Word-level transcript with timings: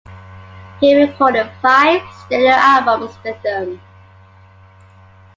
He 0.79 0.95
recorded 0.95 1.51
five 1.61 2.01
studio 2.23 2.49
albums 2.53 3.15
with 3.23 3.39
them. 3.43 3.79